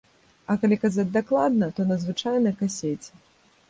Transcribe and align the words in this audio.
А 0.53 0.55
калі 0.63 0.77
казаць 0.85 1.05
дакладна, 1.19 1.71
то 1.79 1.89
на 1.93 2.01
звычайнай 2.07 2.61
касеце. 2.65 3.11